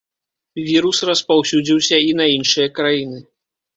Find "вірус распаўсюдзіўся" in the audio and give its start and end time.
0.69-1.95